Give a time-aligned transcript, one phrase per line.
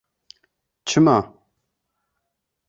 [0.87, 1.17] Çima?